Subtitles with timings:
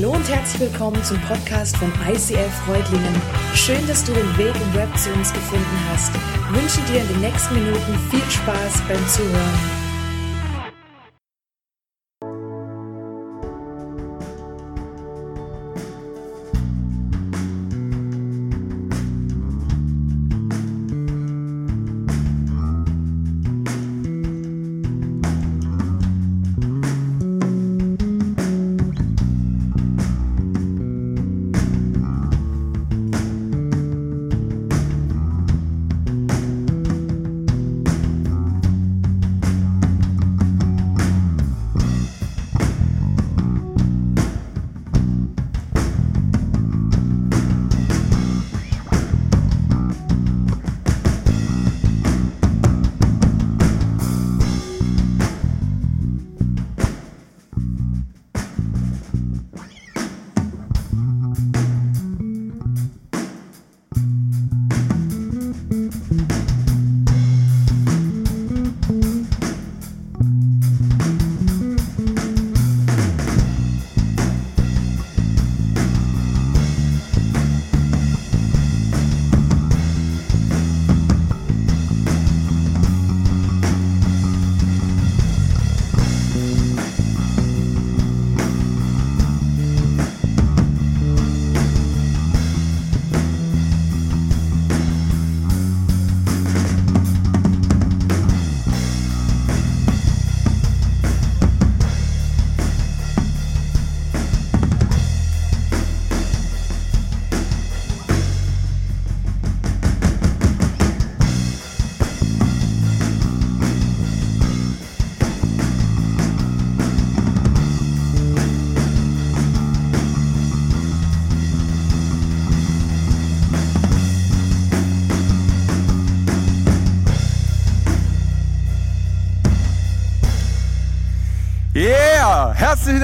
[0.00, 3.20] Hallo und herzlich willkommen zum Podcast von ICF Freudlingen.
[3.52, 6.12] Schön, dass du den Weg im Web zu uns gefunden hast.
[6.14, 9.87] Ich wünsche dir in den nächsten Minuten viel Spaß beim Zuhören.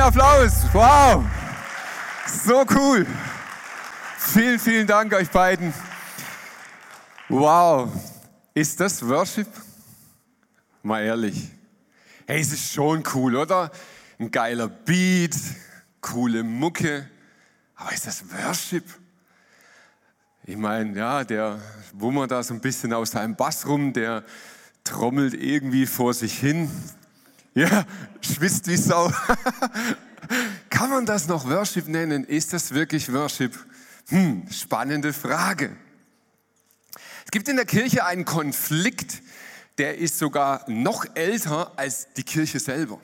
[0.04, 0.64] Applaus.
[0.74, 1.24] Wow,
[2.26, 3.06] so cool.
[4.18, 5.72] Vielen, vielen Dank euch beiden.
[7.30, 7.90] Wow,
[8.52, 9.46] ist das Worship?
[10.82, 11.50] Mal ehrlich.
[12.26, 13.70] Hey, es ist schon cool, oder?
[14.18, 15.36] Ein geiler Beat,
[16.02, 17.08] coole Mucke.
[17.74, 18.84] Aber ist das Worship?
[20.44, 21.58] Ich meine, ja, der
[21.94, 24.22] wummert da so ein bisschen aus seinem Bass rum, der
[24.84, 26.70] trommelt irgendwie vor sich hin.
[27.54, 27.86] Ja,
[28.20, 29.12] schwitzt wie Sau.
[30.70, 32.24] Kann man das noch Worship nennen?
[32.24, 33.56] Ist das wirklich Worship?
[34.08, 35.76] Hm, spannende Frage.
[37.24, 39.22] Es gibt in der Kirche einen Konflikt,
[39.78, 43.00] der ist sogar noch älter als die Kirche selber.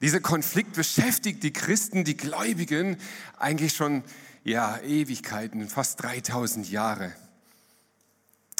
[0.00, 2.96] Dieser Konflikt beschäftigt die Christen, die Gläubigen
[3.38, 4.02] eigentlich schon
[4.44, 7.12] ja, Ewigkeiten, fast 3000 Jahre.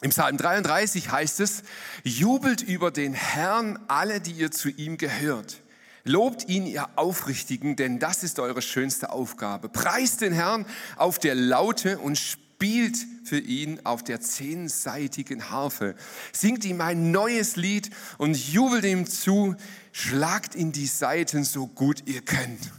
[0.03, 1.63] Im Psalm 33 heißt es,
[2.05, 5.63] jubelt über den Herrn alle, die ihr zu ihm gehört.
[6.05, 9.71] Lobt ihn, ihr Aufrichtigen, denn das ist eure schönste Aufgabe.
[9.71, 15.97] Preist den Herrn auf der Laute und spielt für ihn auf der zehnseitigen Harfe.
[16.31, 19.57] Singt ihm ein neues Lied und jubelt ihm zu.
[19.93, 22.71] Schlagt in die Saiten so gut ihr könnt.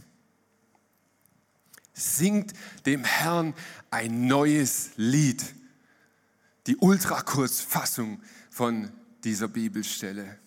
[1.92, 2.52] Singt
[2.86, 3.54] dem Herrn
[3.90, 5.42] ein neues Lied
[6.68, 8.20] die Ultrakurzfassung
[8.50, 8.90] von
[9.24, 10.38] dieser Bibelstelle.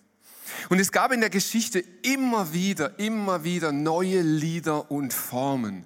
[0.70, 5.86] Und es gab in der Geschichte immer wieder, immer wieder neue Lieder und Formen.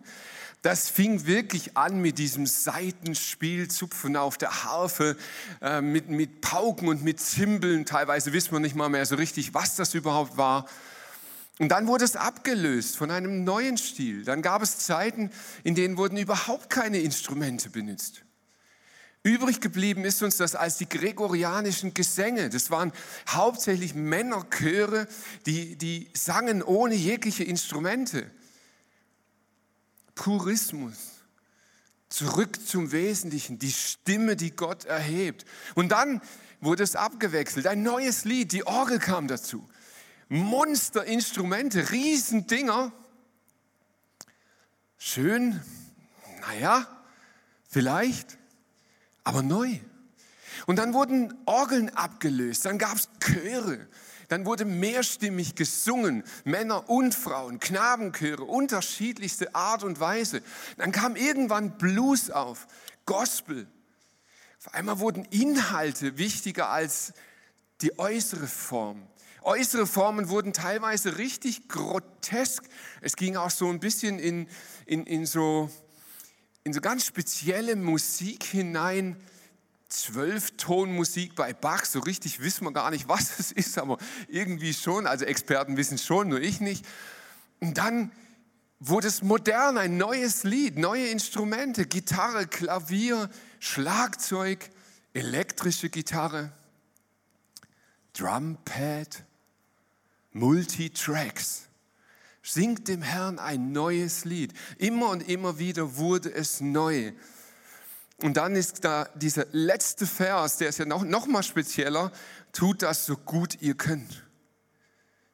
[0.61, 5.15] Das fing wirklich an mit diesem Seitenspiel, Zupfen auf der Harfe,
[5.61, 7.85] äh, mit, mit Pauken und mit Zimbeln.
[7.85, 10.67] Teilweise wissen wir nicht mal mehr so richtig, was das überhaupt war.
[11.59, 14.25] Und dann wurde es abgelöst von einem neuen Stil.
[14.25, 15.29] Dann gab es Zeiten,
[15.63, 18.24] in denen wurden überhaupt keine Instrumente benutzt.
[19.25, 22.51] Übrig geblieben ist uns das als die gregorianischen Gesänge.
[22.51, 22.91] Das waren
[23.27, 25.07] hauptsächlich Männerchöre,
[25.47, 28.29] die, die sangen ohne jegliche Instrumente.
[30.13, 31.23] Purismus.
[32.07, 35.45] Zurück zum Wesentlichen, die Stimme, die Gott erhebt.
[35.73, 36.21] Und dann
[36.61, 39.67] wurde es abgewechselt, ein neues Lied, die Orgel kam dazu.
[40.29, 42.91] Monsterinstrumente, Riesendinger.
[44.99, 45.59] Schön,
[46.41, 46.87] naja,
[47.67, 48.37] vielleicht
[49.25, 49.79] aber neu.
[50.67, 53.87] Und dann wurden Orgeln abgelöst, dann gab es Chöre,
[54.29, 60.41] dann wurde mehrstimmig gesungen, Männer und Frauen, Knabenchöre, unterschiedlichste Art und Weise.
[60.77, 62.67] Dann kam irgendwann Blues auf,
[63.05, 63.67] Gospel.
[64.59, 67.13] Auf einmal wurden Inhalte wichtiger als
[67.81, 69.05] die äußere Form.
[69.43, 72.63] Äußere Formen wurden teilweise richtig grotesk.
[73.01, 74.47] Es ging auch so ein bisschen in,
[74.87, 75.69] in, in, so,
[76.65, 79.15] in so ganz spezielle Musik hinein.
[79.87, 83.97] Zwölftonmusik bei Bach, so richtig wissen wir gar nicht, was es ist, aber
[84.27, 85.07] irgendwie schon.
[85.07, 86.85] Also Experten wissen schon, nur ich nicht.
[87.61, 88.11] Und dann
[88.79, 93.29] wurde es modern, ein neues Lied, neue Instrumente, Gitarre, Klavier,
[93.59, 94.69] Schlagzeug,
[95.13, 96.51] elektrische Gitarre,
[98.13, 99.23] Drumpad,
[100.33, 101.67] Multitracks.
[102.47, 104.53] Singt dem Herrn ein neues Lied.
[104.77, 107.11] Immer und immer wieder wurde es neu.
[108.21, 112.11] Und dann ist da dieser letzte Vers, der ist ja noch, noch mal spezieller,
[112.53, 114.23] tut das so gut ihr könnt.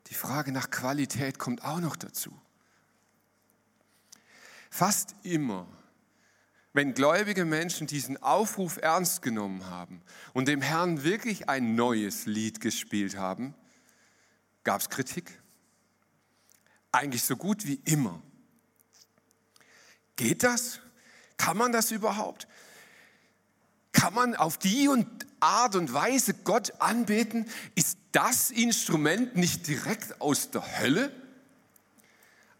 [0.07, 2.31] Die Frage nach Qualität kommt auch noch dazu.
[4.69, 5.67] Fast immer,
[6.71, 12.61] wenn gläubige Menschen diesen Aufruf ernst genommen haben und dem Herrn wirklich ein neues Lied
[12.61, 13.53] gespielt haben,
[14.63, 15.40] gab es Kritik.
[16.91, 18.21] Eigentlich so gut wie immer.
[20.15, 20.79] Geht das?
[21.37, 22.47] Kann man das überhaupt?
[23.91, 25.07] Kann man auf die und
[25.39, 27.47] Art und Weise Gott anbeten?
[27.75, 31.11] Ist das Instrument nicht direkt aus der Hölle?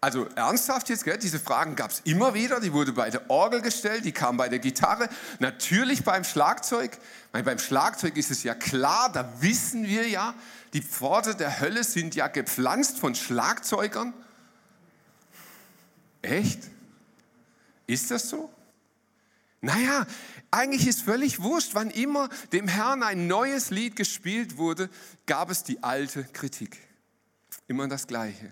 [0.03, 1.19] Also ernsthaft jetzt, gell?
[1.19, 4.49] diese Fragen gab es immer wieder, die wurde bei der Orgel gestellt, die kam bei
[4.49, 5.07] der Gitarre,
[5.37, 6.97] natürlich beim Schlagzeug.
[7.31, 10.33] Meine, beim Schlagzeug ist es ja klar, da wissen wir ja,
[10.73, 14.11] die Pforte der Hölle sind ja gepflanzt von Schlagzeugern.
[16.23, 16.63] Echt?
[17.85, 18.51] Ist das so?
[19.59, 20.07] Naja,
[20.49, 24.89] eigentlich ist völlig wurscht, wann immer dem Herrn ein neues Lied gespielt wurde,
[25.27, 26.79] gab es die alte Kritik.
[27.67, 28.51] Immer das Gleiche.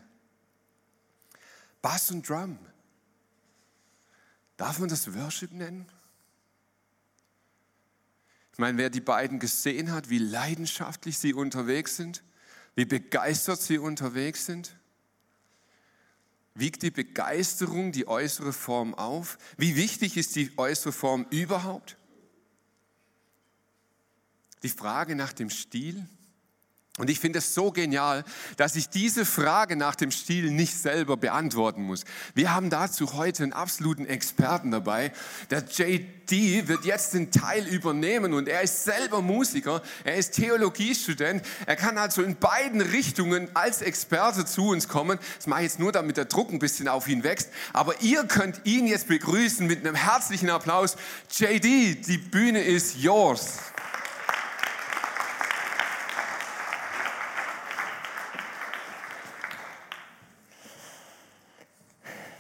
[1.82, 2.60] Bass und Drum.
[4.58, 5.86] Darf man das Worship nennen?
[8.52, 12.24] Ich meine, wer die beiden gesehen hat, wie leidenschaftlich sie unterwegs sind,
[12.76, 14.76] wie begeistert sie unterwegs sind,
[16.56, 19.38] wiegt die Begeisterung die äußere Form auf?
[19.58, 21.96] Wie wichtig ist die äußere Form überhaupt?
[24.64, 26.06] Die Frage nach dem Stil,
[27.00, 28.26] und ich finde es so genial,
[28.58, 32.04] dass ich diese Frage nach dem Stil nicht selber beantworten muss.
[32.36, 35.14] Wir haben dazu heute einen absoluten Experten dabei.
[35.50, 41.42] Der JD wird jetzt den Teil übernehmen und er ist selber Musiker, er ist Theologiestudent.
[41.66, 45.20] Er kann also in beiden Richtungen als Experte zu uns kommen.
[45.38, 47.50] Das mache ich jetzt nur, damit der Druck ein bisschen auf ihn wächst.
[47.72, 50.98] Aber ihr könnt ihn jetzt begrüßen mit einem herzlichen Applaus.
[51.32, 53.60] JD, die Bühne ist yours.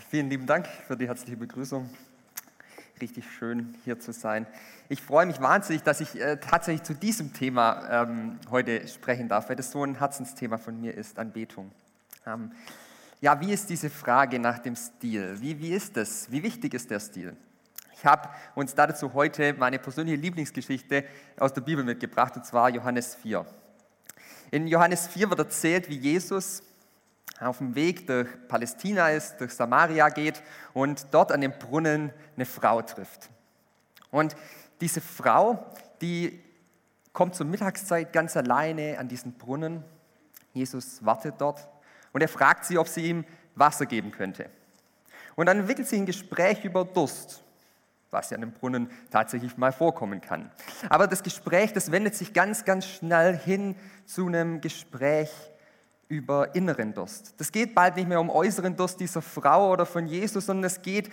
[0.09, 1.87] Vielen lieben Dank für die herzliche Begrüßung.
[2.99, 4.47] Richtig schön hier zu sein.
[4.89, 9.49] Ich freue mich wahnsinnig, dass ich äh, tatsächlich zu diesem Thema ähm, heute sprechen darf,
[9.49, 11.71] weil das so ein Herzensthema von mir ist, Anbetung.
[12.25, 12.51] Ähm,
[13.21, 15.37] ja, wie ist diese Frage nach dem Stil?
[15.41, 16.31] Wie, wie ist das?
[16.31, 17.37] Wie wichtig ist der Stil?
[17.93, 21.03] Ich habe uns dazu heute meine persönliche Lieblingsgeschichte
[21.37, 23.45] aus der Bibel mitgebracht, und zwar Johannes 4.
[24.49, 26.63] In Johannes 4 wird erzählt, wie Jesus
[27.39, 30.43] auf dem Weg durch Palästina ist, durch Samaria geht
[30.73, 33.29] und dort an dem Brunnen eine Frau trifft.
[34.11, 34.35] Und
[34.81, 35.65] diese Frau,
[36.01, 36.41] die
[37.13, 39.83] kommt zur Mittagszeit ganz alleine an diesen Brunnen.
[40.53, 41.67] Jesus wartet dort
[42.11, 43.25] und er fragt sie, ob sie ihm
[43.55, 44.49] Wasser geben könnte.
[45.35, 47.43] Und dann entwickelt sich ein Gespräch über Durst,
[48.11, 50.51] was ja an dem Brunnen tatsächlich mal vorkommen kann.
[50.89, 53.75] Aber das Gespräch, das wendet sich ganz, ganz schnell hin
[54.05, 55.29] zu einem Gespräch
[56.09, 57.35] über inneren Durst.
[57.37, 60.81] Das geht bald nicht mehr um äußeren Durst dieser Frau oder von Jesus, sondern es
[60.81, 61.09] geht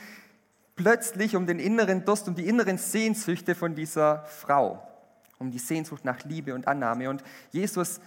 [0.75, 4.83] plötzlich um den inneren Durst, um die inneren Sehnsüchte von dieser Frau,
[5.39, 7.11] um die Sehnsucht nach Liebe und Annahme.
[7.11, 7.23] Und
[7.53, 8.01] Jesus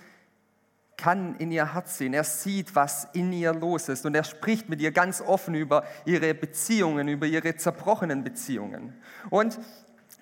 [0.97, 2.13] kann in ihr Herz sehen.
[2.13, 4.05] Er sieht, was in ihr los ist.
[4.05, 8.93] Und er spricht mit ihr ganz offen über ihre Beziehungen, über ihre zerbrochenen Beziehungen.
[9.29, 9.59] Und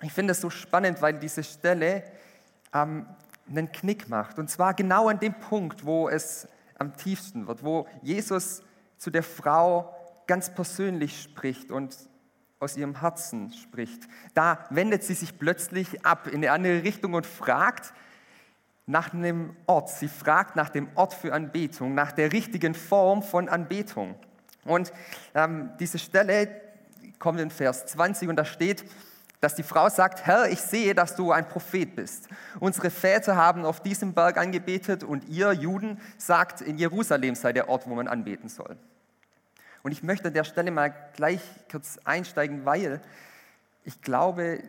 [0.02, 2.04] ich finde es so spannend, weil diese Stelle
[2.72, 3.06] ähm,
[3.48, 4.38] einen Knick macht.
[4.38, 6.46] Und zwar genau an dem Punkt, wo es
[6.78, 8.62] am tiefsten wird, wo Jesus
[8.96, 9.94] zu der Frau
[10.26, 11.96] ganz persönlich spricht und
[12.60, 14.08] aus ihrem Herzen spricht.
[14.34, 17.92] Da wendet sie sich plötzlich ab in eine andere Richtung und fragt
[18.86, 19.90] nach einem Ort.
[19.90, 24.16] Sie fragt nach dem Ort für Anbetung, nach der richtigen Form von Anbetung.
[24.64, 24.92] Und
[25.34, 26.48] ähm, diese Stelle
[27.18, 28.84] kommt in Vers 20 und da steht,
[29.40, 32.28] dass die Frau sagt, Herr, ich sehe, dass du ein Prophet bist.
[32.58, 37.68] Unsere Väter haben auf diesem Berg angebetet und ihr Juden sagt, in Jerusalem sei der
[37.68, 38.76] Ort, wo man anbeten soll.
[39.82, 41.40] Und ich möchte an der Stelle mal gleich
[41.70, 43.00] kurz einsteigen, weil
[43.84, 44.62] ich glaube,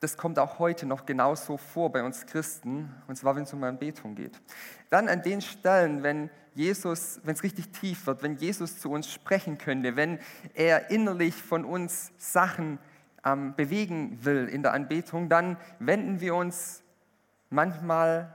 [0.00, 3.64] das kommt auch heute noch genauso vor bei uns Christen, und zwar wenn es um
[3.64, 4.38] Anbetung geht.
[4.90, 9.10] Dann an den Stellen, wenn Jesus, wenn es richtig tief wird, wenn Jesus zu uns
[9.10, 10.18] sprechen könnte, wenn
[10.52, 12.78] er innerlich von uns Sachen
[13.24, 16.82] ähm, bewegen will in der Anbetung, dann wenden wir uns
[17.50, 18.34] manchmal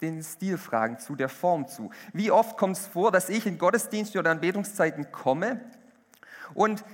[0.00, 1.90] den Stilfragen zu, der Form zu.
[2.12, 5.60] Wie oft kommt es vor, dass ich in Gottesdienste oder Anbetungszeiten komme
[6.54, 6.84] und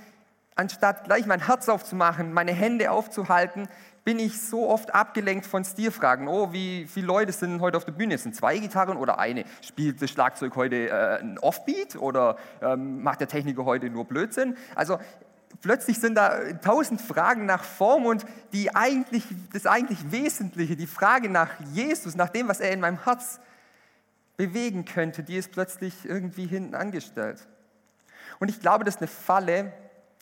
[0.55, 3.67] anstatt gleich mein Herz aufzumachen, meine Hände aufzuhalten,
[4.03, 6.29] bin ich so oft abgelenkt von Stilfragen.
[6.29, 8.17] Oh, wie viele Leute sind heute auf der Bühne?
[8.17, 9.43] Sind zwei Gitarren oder eine?
[9.61, 14.55] Spielt das Schlagzeug heute äh, ein Offbeat oder ähm, macht der Techniker heute nur Blödsinn?
[14.75, 14.97] Also
[15.61, 19.23] plötzlich sind da tausend Fragen nach Form und die eigentlich,
[19.53, 23.39] das eigentlich Wesentliche, die Frage nach Jesus, nach dem, was er in meinem Herz
[24.37, 27.47] bewegen könnte, die ist plötzlich irgendwie hinten angestellt.
[28.39, 29.73] Und ich glaube, das ist eine Falle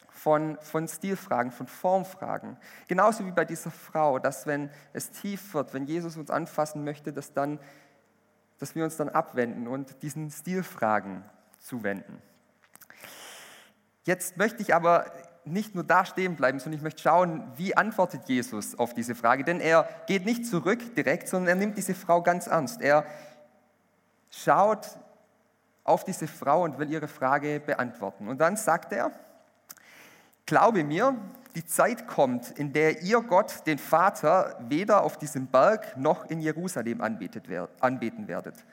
[0.08, 2.58] von, von Stilfragen, von Formfragen.
[2.88, 7.12] Genauso wie bei dieser Frau, dass wenn es tief wird, wenn Jesus uns anfassen möchte,
[7.12, 7.60] dass, dann,
[8.58, 11.24] dass wir uns dann abwenden und diesen Stilfragen
[11.60, 12.22] zuwenden.
[14.06, 15.12] Jetzt möchte ich aber
[15.46, 19.44] nicht nur da stehen bleiben, sondern ich möchte schauen, wie antwortet Jesus auf diese Frage.
[19.44, 22.82] Denn er geht nicht zurück direkt, sondern er nimmt diese Frau ganz ernst.
[22.82, 23.06] Er
[24.30, 24.88] schaut
[25.84, 28.28] auf diese Frau und will ihre Frage beantworten.
[28.28, 29.12] Und dann sagt er,
[30.46, 31.16] glaube mir,
[31.56, 36.42] die Zeit kommt, in der ihr Gott, den Vater, weder auf diesem Berg noch in
[36.42, 38.66] Jerusalem anbeten werdet.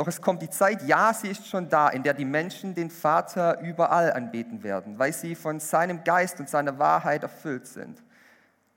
[0.00, 2.88] Doch es kommt die Zeit, ja, sie ist schon da, in der die Menschen den
[2.88, 8.02] Vater überall anbeten werden, weil sie von seinem Geist und seiner Wahrheit erfüllt sind.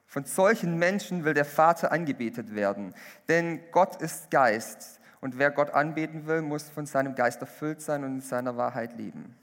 [0.05, 2.93] Von solchen Menschen will der Vater angebetet werden,
[3.29, 8.03] denn Gott ist Geist und wer Gott anbeten will, muss von seinem Geist erfüllt sein
[8.03, 9.33] und in seiner Wahrheit leben.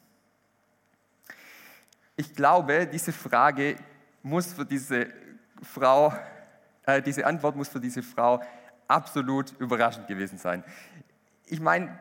[2.14, 3.76] Ich glaube, diese Frage
[4.22, 5.06] muss für diese
[5.62, 6.12] Frau,
[6.84, 8.42] äh, diese Antwort muss für diese Frau
[8.87, 10.62] absolut überraschend gewesen sein
[11.50, 11.99] ich meine,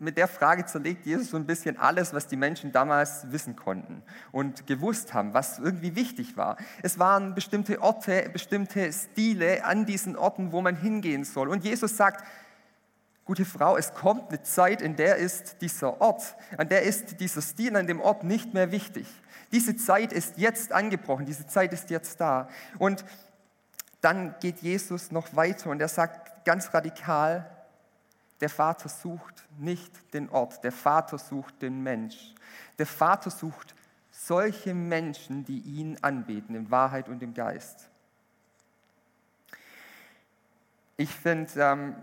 [0.00, 4.02] mit der Frage zerlegt Jesus so ein bisschen alles, was die Menschen damals wissen konnten
[4.32, 6.56] und gewusst haben, was irgendwie wichtig war.
[6.82, 11.48] Es waren bestimmte Orte, bestimmte Stile an diesen Orten, wo man hingehen soll.
[11.48, 12.24] Und Jesus sagt,
[13.26, 17.42] gute Frau, es kommt eine Zeit, in der ist dieser Ort, an der ist dieser
[17.42, 19.06] Stil an dem Ort nicht mehr wichtig.
[19.52, 22.48] Diese Zeit ist jetzt angebrochen, diese Zeit ist jetzt da.
[22.78, 23.04] Und
[24.00, 27.50] dann geht Jesus noch weiter und er sagt ganz radikal,
[28.40, 32.34] der Vater sucht nicht den Ort, der Vater sucht den Mensch.
[32.78, 33.74] Der Vater sucht
[34.10, 37.88] solche Menschen, die ihn anbeten, in Wahrheit und im Geist.
[40.96, 41.96] Ich finde ähm,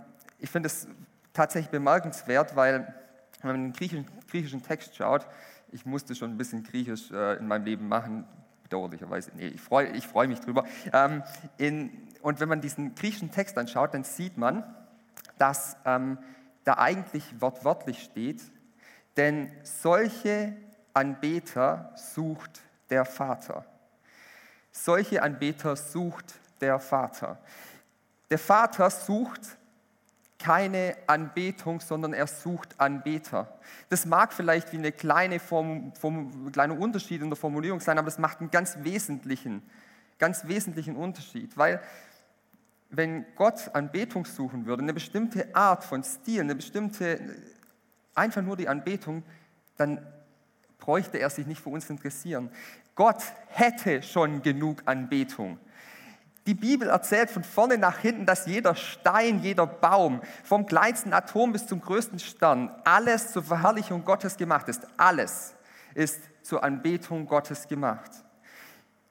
[0.43, 0.87] find es
[1.33, 2.93] tatsächlich bemerkenswert, weil
[3.41, 5.27] wenn man in den griechischen, griechischen Text schaut,
[5.71, 8.25] ich musste schon ein bisschen Griechisch äh, in meinem Leben machen,
[8.63, 10.65] bedauerlicherweise, nee, ich freue ich freu mich drüber.
[10.93, 11.23] Ähm,
[11.57, 11.91] in,
[12.21, 14.63] und wenn man diesen griechischen Text anschaut, dann sieht man,
[15.37, 16.17] dass ähm,
[16.63, 18.41] da eigentlich wortwörtlich steht,
[19.15, 20.53] denn solche
[20.93, 23.65] Anbeter sucht der Vater.
[24.71, 27.39] Solche Anbeter sucht der Vater.
[28.29, 29.57] Der Vater sucht
[30.39, 33.57] keine Anbetung, sondern er sucht Anbeter.
[33.89, 38.05] Das mag vielleicht wie eine kleine Form, Form, kleiner Unterschied in der Formulierung sein, aber
[38.05, 39.63] das macht einen ganz wesentlichen,
[40.19, 41.81] ganz wesentlichen Unterschied, weil
[42.89, 47.19] wenn Gott Anbetung suchen würde, eine bestimmte Art von Stil, eine bestimmte,
[48.15, 49.23] einfach nur die Anbetung,
[49.75, 50.05] dann
[50.77, 52.49] bräuchte er sich nicht für uns interessieren.
[52.95, 55.59] Gott hätte schon genug Anbetung.
[56.47, 61.51] Die Bibel erzählt von vorne nach hinten, dass jeder Stein, jeder Baum, vom kleinsten Atom
[61.51, 64.87] bis zum größten Stern, alles zur Verherrlichung Gottes gemacht ist.
[64.95, 65.55] Alles
[65.93, 68.11] ist zur Anbetung Gottes gemacht.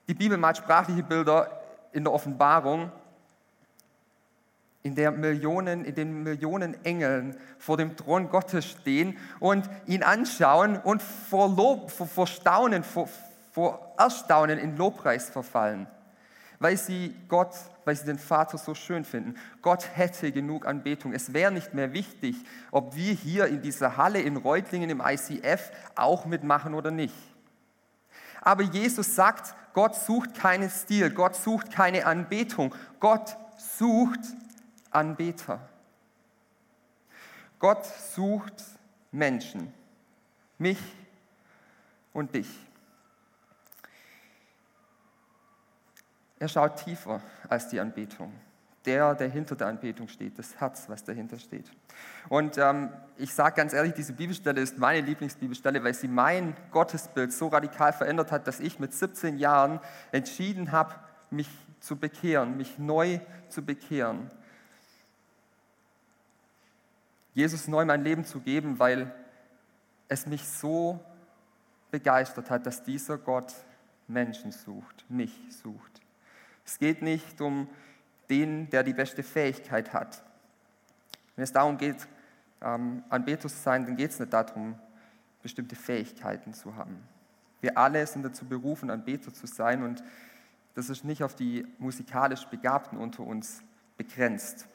[0.08, 1.60] Die Bibel malt sprachliche Bilder
[1.92, 2.90] in der Offenbarung
[4.86, 10.76] in der Millionen, in den Millionen Engeln vor dem Thron Gottes stehen und ihn anschauen
[10.76, 13.08] und vor, Lob, vor, vor Staunen, vor,
[13.50, 15.88] vor Erstaunen in Lobpreis verfallen,
[16.60, 17.50] weil sie Gott,
[17.84, 19.34] weil sie den Vater so schön finden.
[19.60, 21.12] Gott hätte genug Anbetung.
[21.12, 22.36] Es wäre nicht mehr wichtig,
[22.70, 27.16] ob wir hier in dieser Halle in Reutlingen im ICF auch mitmachen oder nicht.
[28.40, 33.36] Aber Jesus sagt, Gott sucht keinen Stil, Gott sucht keine Anbetung, Gott
[33.78, 34.20] sucht
[34.96, 35.60] Anbeter.
[37.58, 38.64] Gott sucht
[39.12, 39.72] Menschen,
[40.56, 40.78] mich
[42.14, 42.48] und dich.
[46.38, 48.32] Er schaut tiefer als die Anbetung.
[48.86, 51.70] Der, der hinter der Anbetung steht, das Herz, was dahinter steht.
[52.28, 57.32] Und ähm, ich sage ganz ehrlich, diese Bibelstelle ist meine Lieblingsbibelstelle, weil sie mein Gottesbild
[57.32, 59.80] so radikal verändert hat, dass ich mit 17 Jahren
[60.12, 60.94] entschieden habe,
[61.30, 61.48] mich
[61.80, 64.30] zu bekehren, mich neu zu bekehren.
[67.36, 69.14] Jesus neu mein Leben zu geben, weil
[70.08, 70.98] es mich so
[71.90, 73.52] begeistert hat, dass dieser Gott
[74.08, 76.00] Menschen sucht, mich sucht.
[76.64, 77.68] Es geht nicht um
[78.30, 80.22] den, der die beste Fähigkeit hat.
[81.34, 82.08] Wenn es darum geht,
[82.62, 84.78] ähm, Anbeter zu sein, dann geht es nicht darum,
[85.42, 87.06] bestimmte Fähigkeiten zu haben.
[87.60, 90.02] Wir alle sind dazu berufen, Anbeter zu sein und
[90.72, 93.62] das ist nicht auf die musikalisch Begabten unter uns
[93.98, 94.66] begrenzt.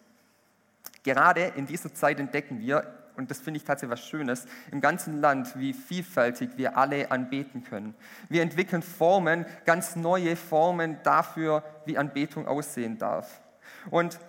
[1.03, 5.19] Gerade in dieser Zeit entdecken wir, und das finde ich tatsächlich was Schönes, im ganzen
[5.19, 7.95] Land, wie vielfältig wir alle anbeten können.
[8.29, 13.41] Wir entwickeln Formen, ganz neue Formen dafür, wie Anbetung aussehen darf.
[13.89, 14.19] Und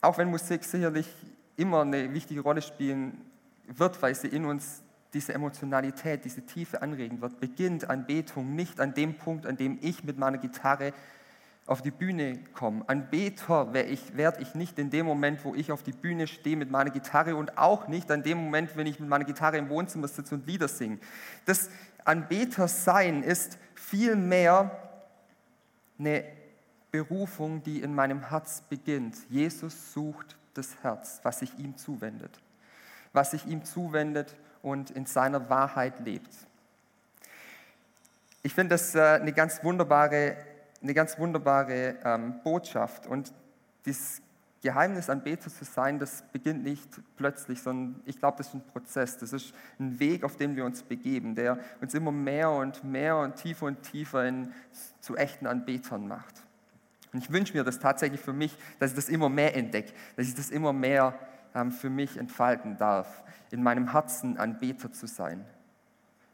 [0.00, 1.08] auch wenn Musik sicherlich
[1.56, 3.20] immer eine wichtige Rolle spielen
[3.66, 8.94] wird, weil sie in uns diese Emotionalität, diese Tiefe anregen wird, beginnt Anbetung nicht an
[8.94, 10.92] dem Punkt, an dem ich mit meiner Gitarre
[11.70, 12.82] auf die Bühne komme.
[12.88, 16.56] Anbeter werde ich, werd ich nicht in dem Moment, wo ich auf die Bühne stehe
[16.56, 19.68] mit meiner Gitarre und auch nicht an dem Moment, wenn ich mit meiner Gitarre im
[19.68, 20.98] Wohnzimmer sitze und Lieder singe.
[21.46, 21.70] Das
[22.04, 24.76] Anbeter sein ist vielmehr
[25.96, 26.24] eine
[26.90, 29.16] Berufung, die in meinem Herz beginnt.
[29.28, 32.40] Jesus sucht das Herz, was sich ihm zuwendet.
[33.12, 36.34] Was sich ihm zuwendet und in seiner Wahrheit lebt.
[38.42, 40.36] Ich finde das äh, eine ganz wunderbare,
[40.82, 43.06] eine ganz wunderbare ähm, Botschaft.
[43.06, 43.32] Und
[43.84, 44.22] dieses
[44.62, 49.16] Geheimnis, Anbeter zu sein, das beginnt nicht plötzlich, sondern ich glaube, das ist ein Prozess.
[49.18, 53.16] Das ist ein Weg, auf den wir uns begeben, der uns immer mehr und mehr
[53.16, 54.52] und tiefer und tiefer in,
[55.00, 56.42] zu echten Anbetern macht.
[57.12, 60.28] Und ich wünsche mir das tatsächlich für mich, dass ich das immer mehr entdecke, dass
[60.28, 61.18] ich das immer mehr
[61.54, 65.44] ähm, für mich entfalten darf, in meinem Herzen Anbeter zu sein.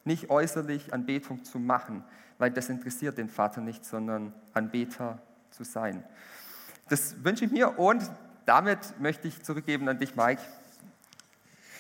[0.04, 2.04] Nicht äußerlich Anbetung zu machen,
[2.38, 6.04] weil das interessiert den Vater nicht, sondern Anbeter zu sein.
[6.88, 8.02] Das wünsche ich mir und
[8.44, 10.40] damit möchte ich zurückgeben an dich, Mike.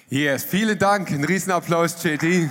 [0.08, 1.10] Yes, vielen Dank.
[1.10, 2.48] Ein Riesenapplaus, JD.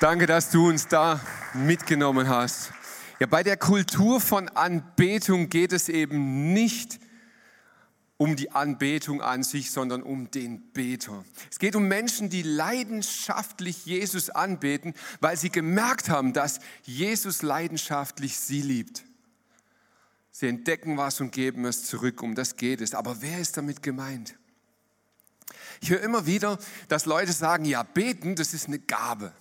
[0.00, 1.20] Danke, dass du uns da
[1.52, 2.72] mitgenommen hast.
[3.18, 6.98] Ja, bei der Kultur von Anbetung geht es eben nicht
[8.20, 11.24] um die Anbetung an sich, sondern um den Beter.
[11.50, 18.38] Es geht um Menschen, die leidenschaftlich Jesus anbeten, weil sie gemerkt haben, dass Jesus leidenschaftlich
[18.38, 19.06] sie liebt.
[20.30, 22.94] Sie entdecken was und geben es zurück, um das geht es.
[22.94, 24.34] Aber wer ist damit gemeint?
[25.80, 29.32] Ich höre immer wieder, dass Leute sagen, ja, beten, das ist eine Gabe.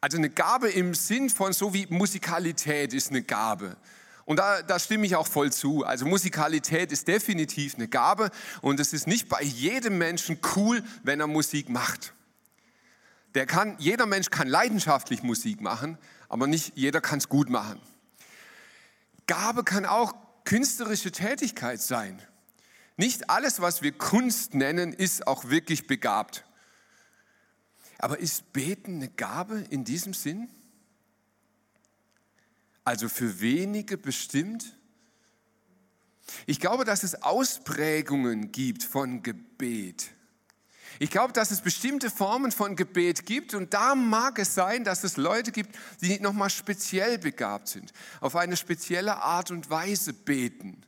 [0.00, 3.76] Also eine Gabe im Sinn von so wie Musikalität ist eine Gabe.
[4.30, 5.84] Und da, da stimme ich auch voll zu.
[5.84, 11.18] Also Musikalität ist definitiv eine Gabe und es ist nicht bei jedem Menschen cool, wenn
[11.18, 12.14] er Musik macht.
[13.34, 17.80] Der kann, jeder Mensch kann leidenschaftlich Musik machen, aber nicht jeder kann es gut machen.
[19.26, 20.14] Gabe kann auch
[20.44, 22.22] künstlerische Tätigkeit sein.
[22.96, 26.44] Nicht alles, was wir Kunst nennen, ist auch wirklich begabt.
[27.98, 30.48] Aber ist Beten eine Gabe in diesem Sinn?
[32.90, 34.76] Also für wenige bestimmt?
[36.46, 40.10] Ich glaube, dass es Ausprägungen gibt von Gebet.
[40.98, 45.04] Ich glaube, dass es bestimmte Formen von Gebet gibt und da mag es sein, dass
[45.04, 50.82] es Leute gibt, die nochmal speziell begabt sind, auf eine spezielle Art und Weise beten.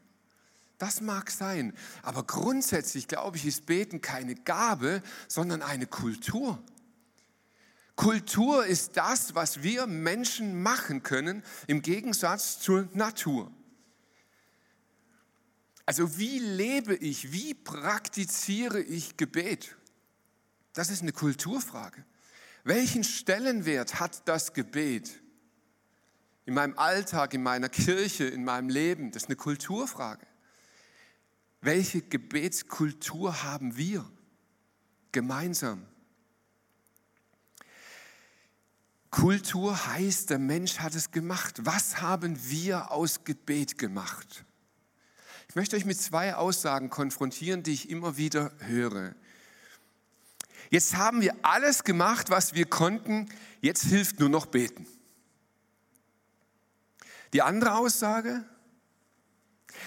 [0.79, 6.61] Das mag sein, aber grundsätzlich glaube ich, ist Beten keine Gabe, sondern eine Kultur.
[7.97, 13.53] Kultur ist das, was wir Menschen machen können im Gegensatz zur Natur.
[15.85, 19.77] Also wie lebe ich, wie praktiziere ich Gebet?
[20.73, 22.05] Das ist eine Kulturfrage.
[22.65, 25.21] Welchen Stellenwert hat das Gebet
[26.47, 29.11] in meinem Alltag, in meiner Kirche, in meinem Leben?
[29.11, 30.27] Das ist eine Kulturfrage.
[31.61, 34.09] Welche Gebetskultur haben wir
[35.11, 35.87] gemeinsam?
[39.13, 41.61] Kultur heißt, der Mensch hat es gemacht.
[41.65, 44.45] Was haben wir aus Gebet gemacht?
[45.51, 49.15] Ich möchte euch mit zwei Aussagen konfrontieren, die ich immer wieder höre.
[50.71, 53.29] Jetzt haben wir alles gemacht, was wir konnten,
[53.61, 54.87] jetzt hilft nur noch beten.
[57.35, 58.47] Die andere Aussage,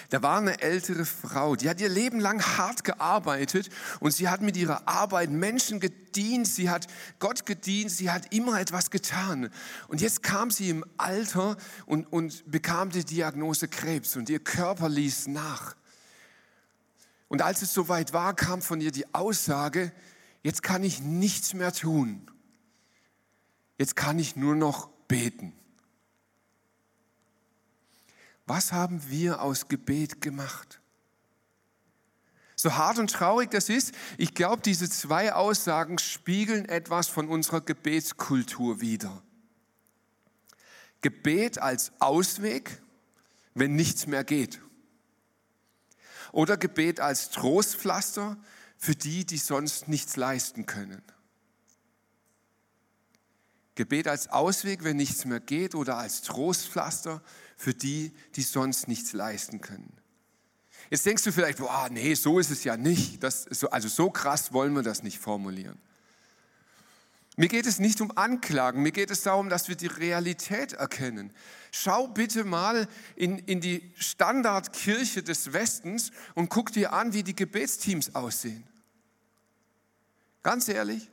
[0.09, 4.41] da war eine ältere Frau, die hat ihr Leben lang hart gearbeitet und sie hat
[4.41, 6.87] mit ihrer Arbeit Menschen gedient, sie hat
[7.19, 9.49] Gott gedient, sie hat immer etwas getan.
[9.87, 14.89] Und jetzt kam sie im Alter und, und bekam die Diagnose Krebs und ihr Körper
[14.89, 15.75] ließ nach.
[17.27, 19.91] Und als es soweit war, kam von ihr die Aussage,
[20.43, 22.29] jetzt kann ich nichts mehr tun.
[23.77, 25.53] Jetzt kann ich nur noch beten.
[28.45, 30.79] Was haben wir aus Gebet gemacht?
[32.55, 37.61] So hart und traurig das ist, ich glaube, diese zwei Aussagen spiegeln etwas von unserer
[37.61, 39.21] Gebetskultur wider.
[41.01, 42.81] Gebet als Ausweg,
[43.53, 44.61] wenn nichts mehr geht.
[46.31, 48.37] Oder Gebet als Trostpflaster
[48.77, 51.03] für die, die sonst nichts leisten können.
[53.75, 57.21] Gebet als Ausweg, wenn nichts mehr geht, oder als Trostpflaster
[57.73, 59.91] die, die sonst nichts leisten können.
[60.89, 63.23] Jetzt denkst du vielleicht, boah, nee, so ist es ja nicht.
[63.23, 65.79] Das, so, also so krass wollen wir das nicht formulieren.
[67.37, 71.33] Mir geht es nicht um Anklagen, mir geht es darum, dass wir die Realität erkennen.
[71.71, 72.87] Schau bitte mal
[73.17, 78.63] in, in die Standardkirche des Westens und guck dir an, wie die Gebetsteams aussehen.
[80.43, 81.09] Ganz ehrlich,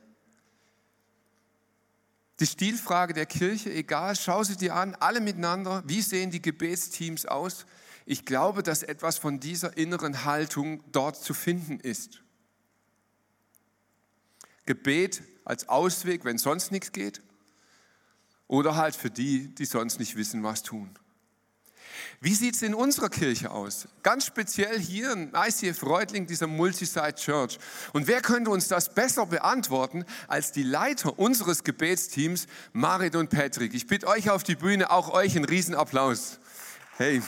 [2.39, 7.25] die Stilfrage der Kirche, egal, schau sie dir an, alle miteinander, wie sehen die Gebetsteams
[7.25, 7.65] aus?
[8.05, 12.21] Ich glaube, dass etwas von dieser inneren Haltung dort zu finden ist.
[14.65, 17.21] Gebet als Ausweg, wenn sonst nichts geht,
[18.47, 20.97] oder halt für die, die sonst nicht wissen, was tun.
[22.21, 23.87] Wie sieht es in unserer Kirche aus?
[24.01, 27.59] Ganz speziell hier in ICF Reutling, dieser Multisite Church.
[27.91, 33.73] Und wer könnte uns das besser beantworten als die Leiter unseres Gebetsteams, Marit und Patrick?
[33.73, 36.39] Ich bitte euch auf die Bühne, auch euch einen Riesenapplaus.
[36.97, 37.21] Hey.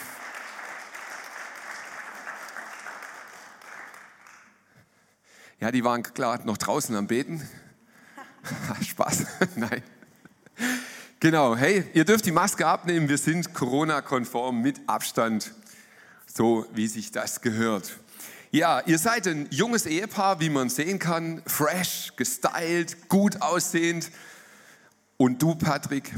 [5.59, 7.41] Ja, die waren klar noch draußen am Beten.
[8.81, 9.25] Spaß.
[9.55, 9.83] Nein.
[11.21, 13.07] Genau, hey, ihr dürft die Maske abnehmen.
[13.07, 15.53] Wir sind Corona-konform mit Abstand,
[16.25, 17.99] so wie sich das gehört.
[18.51, 24.11] Ja, ihr seid ein junges Ehepaar, wie man sehen kann, fresh, gestylt, gut aussehend.
[25.17, 26.13] Und du, Patrick?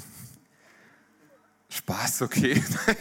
[1.69, 2.63] Spaß, okay.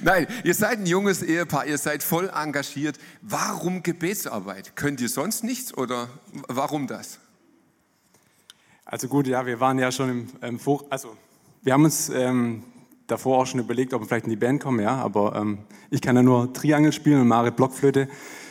[0.00, 0.26] Nein.
[0.26, 2.98] Nein, ihr seid ein junges Ehepaar, ihr seid voll engagiert.
[3.20, 4.74] Warum Gebetsarbeit?
[4.74, 6.08] Könnt ihr sonst nichts oder
[6.48, 7.20] warum das?
[8.92, 11.16] Also gut, ja, wir waren ja schon im, ähm, Vor also
[11.62, 12.62] wir haben uns ähm,
[13.06, 16.02] davor auch schon überlegt, ob wir vielleicht in die Band kommen, ja, aber ähm, ich
[16.02, 18.06] kann ja nur Triangel spielen und Marit Blockflöte.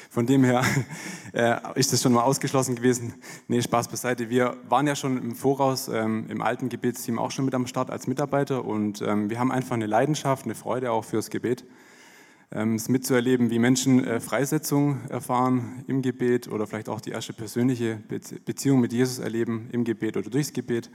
[0.10, 0.64] Von dem her
[1.34, 3.14] äh, ist das schon mal ausgeschlossen gewesen.
[3.48, 4.32] Nee, Spaß beiseite.
[4.32, 7.92] Wir waren ja schon im Voraus ähm, im alten Gebetsteam auch schon mit am Start
[7.92, 11.66] als Mitarbeiter und ähm, wir haben einfach eine Leidenschaft, eine Freude auch fürs Gebet
[12.54, 17.98] es mitzuerleben, wie Menschen äh, Freisetzung erfahren im Gebet oder vielleicht auch die erste persönliche
[18.46, 20.90] Beziehung mit Jesus erleben im Gebet oder durchs Gebet.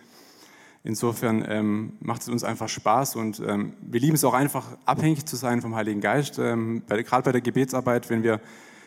[0.84, 5.24] Insofern ähm, macht es uns einfach Spaß und ähm, wir lieben es auch einfach, abhängig
[5.24, 6.38] zu sein vom Heiligen Geist.
[6.38, 8.40] Ähm, Gerade bei der Gebetsarbeit, wenn wir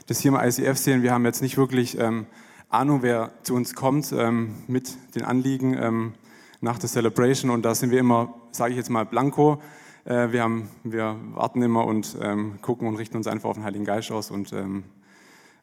[0.05, 2.27] das hier im ICF sehen, wir haben jetzt nicht wirklich ähm,
[2.69, 6.13] Ahnung, wer zu uns kommt ähm, mit den Anliegen ähm,
[6.62, 9.60] nach der Celebration und da sind wir immer, sage ich jetzt mal, blanko
[10.06, 13.64] äh, wir, haben, wir warten immer und ähm, gucken und richten uns einfach auf den
[13.64, 14.84] Heiligen Geist aus und ähm,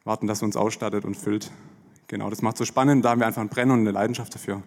[0.03, 1.51] warten, dass er uns ausstattet und füllt.
[2.07, 3.03] Genau, das macht so spannend.
[3.03, 4.63] Da haben wir einfach ein Brennen und eine Leidenschaft dafür.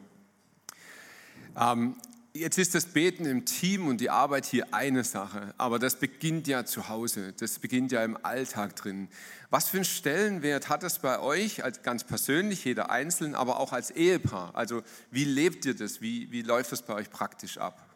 [1.59, 1.95] Ähm,
[2.33, 6.47] jetzt ist das Beten im Team und die Arbeit hier eine Sache, aber das beginnt
[6.47, 9.09] ja zu Hause, das beginnt ja im Alltag drin.
[9.51, 13.73] Was für einen Stellenwert hat das bei euch, als ganz persönlich, jeder Einzelne, aber auch
[13.73, 14.55] als Ehepaar?
[14.55, 16.01] Also wie lebt ihr das?
[16.01, 17.90] Wie, wie läuft das bei euch praktisch ab?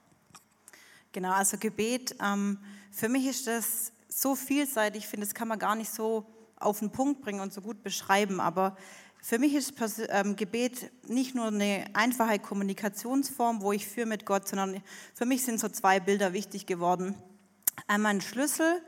[1.14, 2.58] Genau, also Gebet, ähm,
[2.90, 6.80] für mich ist das so vielseitig, ich finde, das kann man gar nicht so auf
[6.80, 8.76] den Punkt bringen und so gut beschreiben, aber
[9.22, 9.74] für mich ist
[10.08, 14.82] ähm, Gebet nicht nur eine einfache Kommunikationsform, wo ich führe mit Gott, sondern
[15.14, 17.14] für mich sind so zwei Bilder wichtig geworden.
[17.86, 18.82] Einmal ein Schlüssel,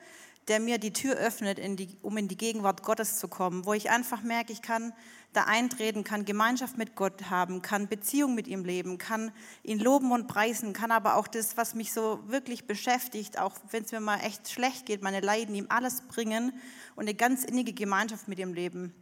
[0.48, 3.72] der mir die Tür öffnet, in die, um in die Gegenwart Gottes zu kommen, wo
[3.72, 4.92] ich einfach merke, ich kann
[5.36, 10.12] da eintreten, kann Gemeinschaft mit Gott haben, kann Beziehung mit ihm leben, kann ihn loben
[10.12, 14.00] und preisen, kann aber auch das, was mich so wirklich beschäftigt, auch wenn es mir
[14.00, 16.52] mal echt schlecht geht, meine Leiden ihm alles bringen
[16.94, 18.94] und eine ganz innige Gemeinschaft mit ihm leben.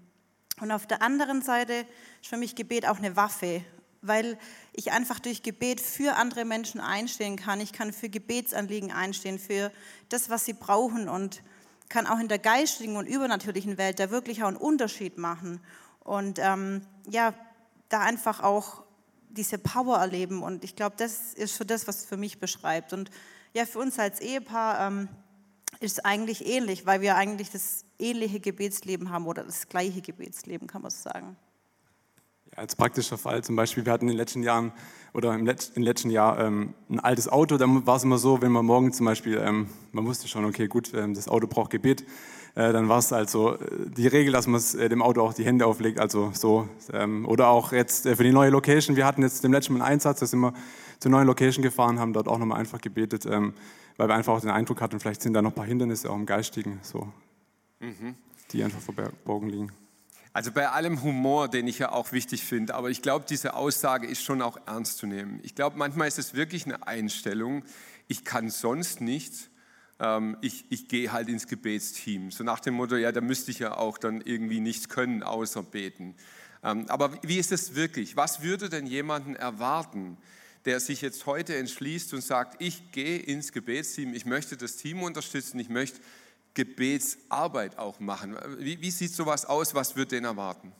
[0.60, 1.86] Und auf der anderen Seite
[2.20, 3.64] ist für mich Gebet auch eine Waffe,
[4.02, 4.38] weil
[4.72, 7.60] ich einfach durch Gebet für andere Menschen einstehen kann.
[7.60, 9.72] Ich kann für Gebetsanliegen einstehen, für
[10.08, 11.42] das, was sie brauchen und
[11.88, 15.60] kann auch in der geistigen und übernatürlichen Welt da wirklich auch einen Unterschied machen.
[16.04, 17.34] Und ähm, ja,
[17.88, 18.84] da einfach auch
[19.30, 20.42] diese Power erleben.
[20.42, 22.92] Und ich glaube, das ist so das, was für mich beschreibt.
[22.92, 23.10] Und
[23.52, 25.08] ja, für uns als Ehepaar ähm,
[25.80, 30.66] ist es eigentlich ähnlich, weil wir eigentlich das ähnliche Gebetsleben haben oder das gleiche Gebetsleben,
[30.66, 31.36] kann man so sagen.
[32.52, 34.72] Ja, als praktischer Fall zum Beispiel, wir hatten in den letzten Jahren
[35.12, 38.42] oder im, Let im letzten Jahr ähm, ein altes Auto, da war es immer so,
[38.42, 41.70] wenn man morgen zum Beispiel, ähm, man wusste schon, okay, gut, ähm, das Auto braucht
[41.70, 42.04] Gebet,
[42.54, 45.98] dann war es also die Regel, dass man äh, dem Auto auch die Hände auflegt,
[45.98, 46.68] also so.
[46.92, 49.82] Ähm, oder auch jetzt äh, für die neue Location, wir hatten jetzt dem letzten Mal
[49.82, 50.54] einen Einsatz, da sind wir
[51.00, 53.54] zur neuen Location gefahren, haben dort auch nochmal einfach gebetet, ähm,
[53.96, 56.14] weil wir einfach auch den Eindruck hatten, vielleicht sind da noch ein paar Hindernisse auch
[56.14, 57.08] im Geistigen, so,
[57.80, 58.14] mhm.
[58.52, 59.72] die einfach verborgen liegen.
[60.32, 64.06] Also bei allem Humor, den ich ja auch wichtig finde, aber ich glaube, diese Aussage
[64.06, 65.40] ist schon auch ernst zu nehmen.
[65.42, 67.64] Ich glaube, manchmal ist es wirklich eine Einstellung,
[68.08, 69.48] ich kann sonst nichts,
[70.40, 72.30] ich, ich gehe halt ins Gebetsteam.
[72.30, 75.62] So nach dem Motto, ja, da müsste ich ja auch dann irgendwie nichts können, außer
[75.62, 76.16] beten.
[76.64, 78.16] Ähm, aber wie ist es wirklich?
[78.16, 80.16] Was würde denn jemanden erwarten,
[80.64, 85.02] der sich jetzt heute entschließt und sagt, ich gehe ins Gebetsteam, ich möchte das Team
[85.02, 86.00] unterstützen, ich möchte
[86.54, 88.36] Gebetsarbeit auch machen.
[88.58, 89.74] Wie, wie sieht sowas aus?
[89.74, 90.72] Was wird den erwarten?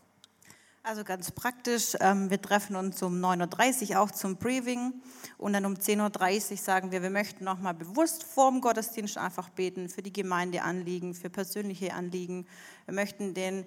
[0.86, 4.92] Also ganz praktisch, ähm, wir treffen uns um 9.30 Uhr auch zum Briefing
[5.38, 9.48] und dann um 10.30 Uhr sagen wir, wir möchten nochmal bewusst vor dem Gottesdienst einfach
[9.48, 12.46] beten für die Gemeindeanliegen, für persönliche Anliegen.
[12.84, 13.64] Wir möchten den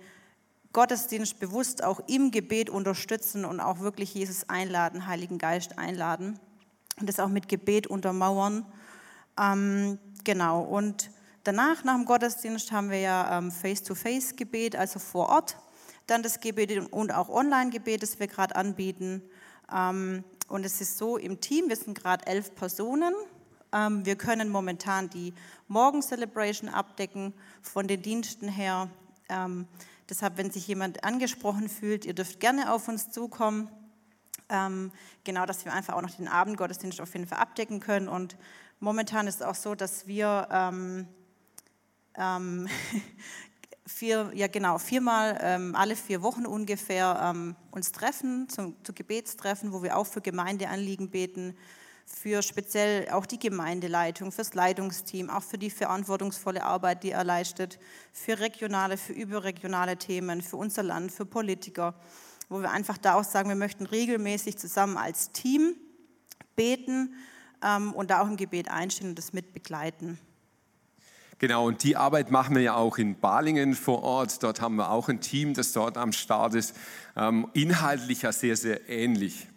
[0.74, 6.40] Gottesdienst bewusst auch im Gebet unterstützen und auch wirklich Jesus einladen, Heiligen Geist einladen
[7.00, 8.64] und das auch mit Gebet untermauern.
[9.42, 11.10] Ähm, genau, und
[11.44, 15.56] Danach, nach dem Gottesdienst, haben wir ja ähm, Face-to-Face-Gebet, also vor Ort.
[16.08, 19.22] Dann das Gebet und auch Online-Gebet, das wir gerade anbieten.
[19.74, 23.14] Ähm, und es ist so im Team, wir sind gerade elf Personen.
[23.74, 25.34] Ähm, wir können momentan die
[25.68, 28.90] Morgen-Celebration abdecken von den Diensten her.
[30.10, 33.70] Deshalb, wenn sich jemand angesprochen fühlt, ihr dürft gerne auf uns zukommen.
[34.48, 38.08] Genau, dass wir einfach auch noch den Abendgottesdienst auf jeden Fall abdecken können.
[38.08, 38.38] Und
[38.80, 40.48] momentan ist es auch so, dass wir
[42.18, 42.70] ähm,
[43.88, 49.72] vier, ja genau, viermal ähm, alle vier Wochen ungefähr ähm, uns treffen, zum, zu Gebetstreffen,
[49.72, 51.56] wo wir auch für Gemeindeanliegen beten,
[52.06, 57.80] für speziell auch die Gemeindeleitung, fürs Leitungsteam, auch für die verantwortungsvolle Arbeit, die er leistet,
[58.14, 61.96] für regionale, für überregionale Themen, für unser Land, für Politiker,
[62.50, 65.76] wo wir einfach da auch sagen, wir möchten regelmäßig zusammen als Team
[66.56, 67.14] beten
[67.62, 70.18] ähm, und da auch im Gebet einstehen und das mitbegleiten.
[71.40, 74.42] Genau, und die Arbeit machen wir ja auch in Balingen vor Ort.
[74.42, 76.76] Dort haben wir auch ein Team, das dort am Start ist.
[77.16, 79.48] Ähm, inhaltlich ja sehr, sehr ähnlich.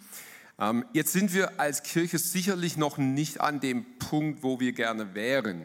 [0.59, 5.15] Ähm, jetzt sind wir als Kirche sicherlich noch nicht an dem Punkt, wo wir gerne
[5.15, 5.63] wären.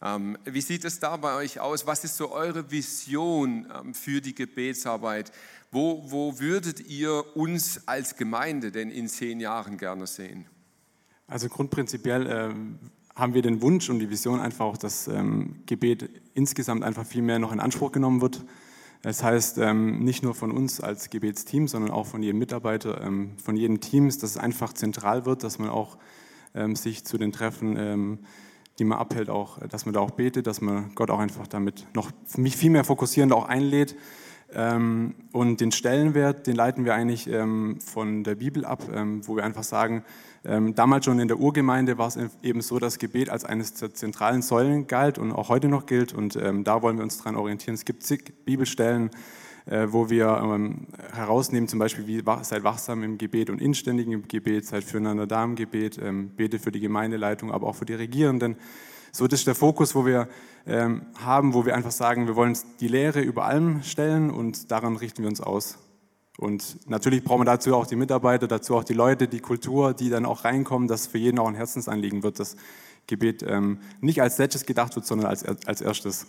[0.00, 1.86] Ähm, wie sieht es da bei euch aus?
[1.86, 5.30] Was ist so eure Vision für die Gebetsarbeit?
[5.70, 10.46] Wo, wo würdet ihr uns als Gemeinde denn in zehn Jahren gerne sehen?
[11.26, 12.54] Also grundprinzipiell
[13.18, 17.22] haben wir den Wunsch und die Vision einfach auch, dass ähm, Gebet insgesamt einfach viel
[17.22, 18.44] mehr noch in Anspruch genommen wird.
[19.02, 23.32] Das heißt, ähm, nicht nur von uns als Gebetsteam, sondern auch von jedem Mitarbeiter, ähm,
[23.42, 25.98] von jedem Team, dass es einfach zentral wird, dass man auch
[26.54, 28.18] ähm, sich zu den Treffen, ähm,
[28.78, 31.86] die man abhält, auch, dass man da auch betet, dass man Gott auch einfach damit
[31.94, 33.96] noch mich viel mehr fokussierend auch einlädt.
[34.52, 37.28] Ähm, und den Stellenwert, den leiten wir eigentlich
[37.84, 38.82] von der Bibel ab,
[39.22, 40.04] wo wir einfach sagen,
[40.74, 44.40] damals schon in der Urgemeinde war es eben so, dass Gebet als eines der zentralen
[44.40, 46.14] Säulen galt und auch heute noch gilt.
[46.14, 47.74] Und ähm, da wollen wir uns dran orientieren.
[47.74, 49.10] Es gibt zig Bibelstellen,
[49.66, 54.26] äh, wo wir ähm, herausnehmen, zum Beispiel, wie seid wachsam im Gebet und inständig im
[54.26, 57.94] Gebet, seid füreinander da im Gebet, ähm, bete für die Gemeindeleitung, aber auch für die
[57.94, 58.56] Regierenden.
[59.12, 60.28] So, das ist der Fokus, wo wir
[60.66, 64.96] ähm, haben, wo wir einfach sagen, wir wollen die Lehre über allem stellen und daran
[64.96, 65.78] richten wir uns aus.
[66.38, 70.08] Und natürlich brauchen wir dazu auch die Mitarbeiter, dazu auch die Leute, die Kultur, die
[70.08, 72.54] dann auch reinkommen, dass für jeden auch ein Herzensanliegen wird, dass
[73.08, 76.26] Gebet ähm, nicht als letztes gedacht wird, sondern als, als erstes.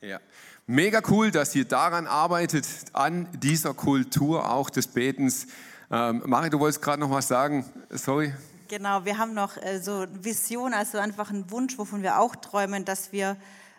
[0.00, 0.18] Ja.
[0.66, 5.46] Mega cool, dass ihr daran arbeitet, an dieser Kultur auch des Betens.
[5.92, 7.64] Ähm, Mari, du wolltest gerade noch was sagen.
[7.90, 8.34] Sorry.
[8.66, 12.84] Genau, wir haben noch äh, so Vision, also einfach einen Wunsch, wovon wir auch träumen,
[12.84, 13.36] dass wir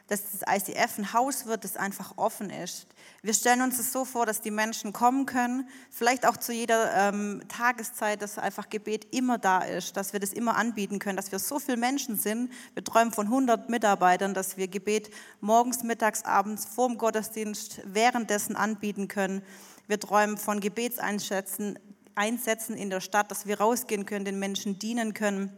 [0.08, 2.88] dass das ICF ein Haus wird, das einfach offen ist.
[3.22, 6.94] Wir stellen uns es so vor, dass die Menschen kommen können, vielleicht auch zu jeder
[6.94, 11.32] ähm, Tageszeit, dass einfach Gebet immer da ist, dass wir das immer anbieten können, dass
[11.32, 12.52] wir so viele Menschen sind.
[12.74, 15.10] Wir träumen von 100 Mitarbeitern, dass wir Gebet
[15.42, 19.42] morgens, mittags, abends, vor dem Gottesdienst, währenddessen anbieten können.
[19.88, 21.80] Wir träumen von Gebetseinsätzen
[22.18, 25.52] Einsätzen in der Stadt, dass wir rausgehen können, den Menschen dienen können.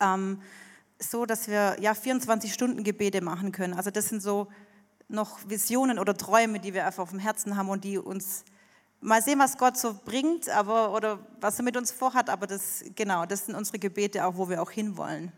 [0.00, 0.40] Ähm,
[1.10, 3.74] so, dass wir ja 24 Stunden Gebete machen können.
[3.74, 4.48] Also das sind so
[5.08, 8.44] noch Visionen oder Träume, die wir einfach auf dem Herzen haben und die uns
[9.00, 12.30] mal sehen, was Gott so bringt, aber oder was er mit uns vorhat.
[12.30, 15.32] Aber das genau, das sind unsere Gebete auch, wo wir auch hinwollen.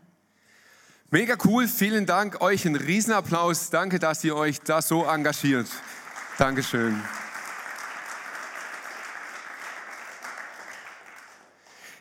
[1.09, 3.69] Mega cool, vielen Dank euch, ein Riesenapplaus.
[3.69, 5.67] Danke, dass ihr euch da so engagiert.
[6.37, 7.01] Dankeschön.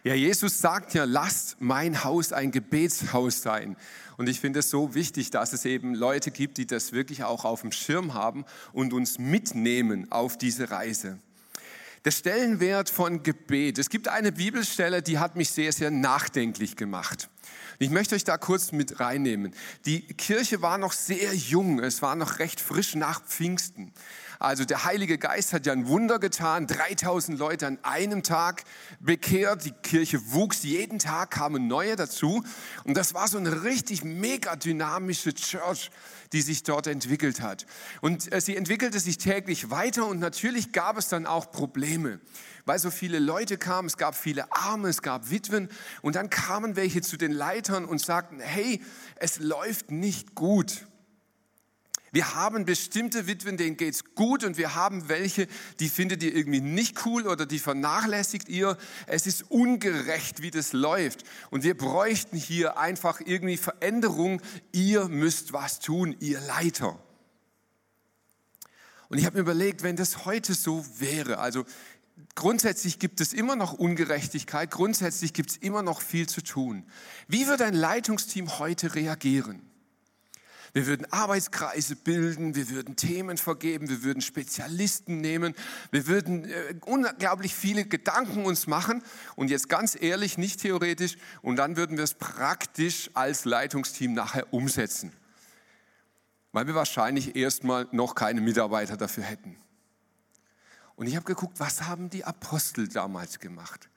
[0.07, 3.77] Ja, Jesus sagt ja, lasst mein Haus ein Gebetshaus sein.
[4.17, 7.45] Und ich finde es so wichtig, dass es eben Leute gibt, die das wirklich auch
[7.45, 11.19] auf dem Schirm haben und uns mitnehmen auf diese Reise.
[12.05, 13.81] Der Stellenwert von Gebet.
[13.81, 17.29] Es gibt eine Bibelstelle, die hat mich sehr, sehr nachdenklich gemacht.
[17.81, 19.55] Ich möchte euch da kurz mit reinnehmen.
[19.87, 23.93] Die Kirche war noch sehr jung, es war noch recht frisch nach Pfingsten.
[24.39, 28.65] Also der Heilige Geist hat ja ein Wunder getan, 3000 Leute an einem Tag
[29.01, 32.45] bekehrt, die Kirche wuchs, jeden Tag kamen neue dazu.
[32.85, 35.91] Und das war so eine richtig mega dynamische Church,
[36.33, 37.67] die sich dort entwickelt hat.
[38.01, 40.07] Und äh, sie entwickelte sich täglich weiter.
[40.07, 42.21] Und natürlich gab es dann auch Probleme,
[42.65, 45.69] weil so viele Leute kamen, es gab viele Arme, es gab Witwen.
[46.03, 48.83] Und dann kamen welche zu den Leitern und sagten, hey,
[49.17, 50.87] es läuft nicht gut.
[52.17, 55.47] Wir haben bestimmte Witwen, denen geht es gut und wir haben welche,
[55.81, 58.79] die findet ihr irgendwie nicht cool oder die vernachlässigt ihr.
[59.07, 61.25] Es ist ungerecht, wie das läuft.
[61.51, 64.41] Und wir bräuchten hier einfach irgendwie Veränderung.
[64.73, 66.99] Ihr müsst was tun, ihr Leiter.
[69.11, 71.67] Und ich habe mir überlegt, wenn das heute so wäre, also
[72.35, 76.87] grundsätzlich gibt es immer noch Ungerechtigkeit, grundsätzlich gibt es immer noch viel zu tun.
[77.29, 79.66] Wie wird ein Leitungsteam heute reagieren?
[80.77, 85.55] Wir würden Arbeitskreise bilden, wir würden Themen vergeben, wir würden Spezialisten nehmen,
[85.91, 89.03] wir würden äh, unglaublich viele Gedanken uns machen
[89.37, 94.53] und jetzt ganz ehrlich, nicht theoretisch, und dann würden wir es praktisch als Leitungsteam nachher
[94.53, 95.15] umsetzen,
[96.53, 99.57] weil wir wahrscheinlich erstmal noch keine Mitarbeiter dafür hätten.
[100.95, 103.89] Und ich habe geguckt, was haben die Apostel damals gemacht?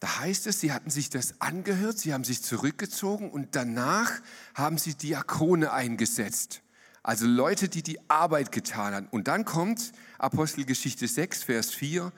[0.00, 4.12] Da heißt es, sie hatten sich das angehört, sie haben sich zurückgezogen und danach
[4.54, 6.62] haben sie Diakone eingesetzt.
[7.02, 9.08] Also Leute, die die Arbeit getan haben.
[9.10, 12.12] Und dann kommt Apostelgeschichte 6, Vers 4.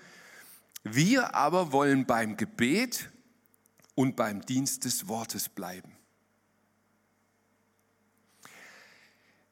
[0.83, 3.11] Wir aber wollen beim Gebet
[3.95, 5.93] und beim Dienst des Wortes bleiben.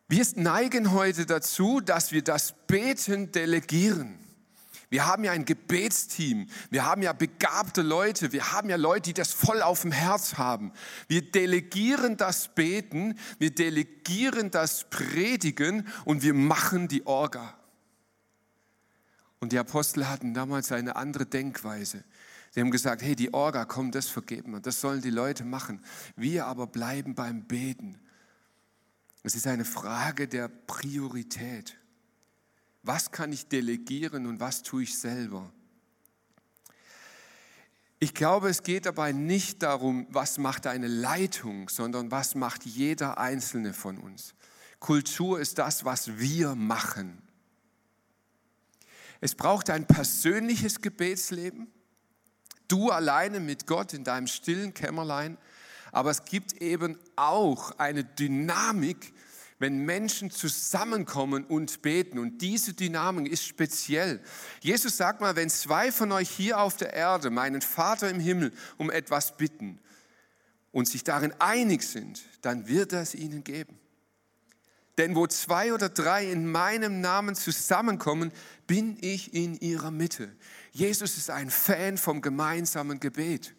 [0.09, 4.26] Wir neigen heute dazu, dass wir das Beten delegieren.
[4.89, 6.49] Wir haben ja ein Gebetsteam.
[6.71, 8.33] Wir haben ja begabte Leute.
[8.33, 10.73] Wir haben ja Leute, die das voll auf dem Herz haben.
[11.09, 17.59] Wir delegieren das Beten, wir delegieren das Predigen und wir machen die Orga.
[19.41, 22.05] Und die Apostel hatten damals eine andere Denkweise.
[22.51, 24.61] Sie haben gesagt, hey, die Orga, komm, das vergeben wir.
[24.61, 25.85] Das sollen die Leute machen.
[26.15, 27.99] Wir aber bleiben beim Beten.
[29.23, 31.77] Es ist eine Frage der Priorität.
[32.87, 35.53] Was kann ich delegieren und was tue ich selber?
[37.99, 43.19] Ich glaube, es geht dabei nicht darum, was macht eine Leitung, sondern was macht jeder
[43.19, 44.35] einzelne von uns.
[44.79, 47.21] Kultur ist das, was wir machen.
[49.21, 51.67] Es braucht ein persönliches Gebetsleben,
[52.69, 55.39] du alleine mit Gott in deinem stillen Kämmerlein,
[55.91, 59.13] aber es gibt eben auch eine Dynamik,
[59.59, 62.19] wenn Menschen zusammenkommen und beten.
[62.19, 64.21] Und diese Dynamik ist speziell.
[64.61, 68.53] Jesus sagt mal, wenn zwei von euch hier auf der Erde meinen Vater im Himmel
[68.77, 69.79] um etwas bitten
[70.73, 73.79] und sich darin einig sind, dann wird er es ihnen geben.
[74.99, 78.33] Denn wo zwei oder drei in meinem Namen zusammenkommen,
[78.67, 80.35] bin ich in ihrer Mitte.
[80.73, 83.55] Jesus ist ein Fan vom gemeinsamen Gebet.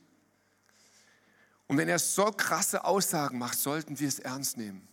[1.67, 4.87] Und wenn er so krasse Aussagen macht, sollten wir es ernst nehmen.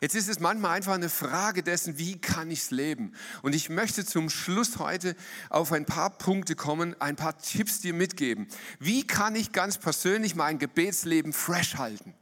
[0.00, 3.12] Jetzt ist es manchmal einfach eine Frage dessen, wie kann ich es leben?
[3.42, 5.16] Und ich möchte zum Schluss heute
[5.50, 8.48] auf ein paar Punkte kommen, ein paar Tipps dir mitgeben.
[8.78, 12.14] Wie kann ich ganz persönlich mein Gebetsleben fresh halten?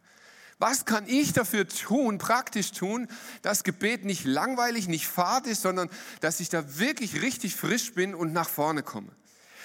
[0.58, 3.08] Was kann ich dafür tun, praktisch tun,
[3.40, 8.14] dass Gebet nicht langweilig, nicht fad ist, sondern dass ich da wirklich richtig frisch bin
[8.14, 9.10] und nach vorne komme?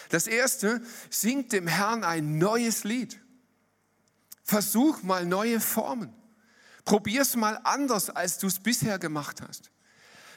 [0.10, 3.20] Das erste, singt dem Herrn ein neues Lied.
[4.44, 6.14] Versuch mal neue Formen.
[6.88, 9.72] Probier es mal anders, als du es bisher gemacht hast.